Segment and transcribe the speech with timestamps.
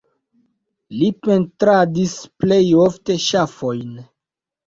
[1.01, 3.93] Li pentradis plej ofte ŝafojn.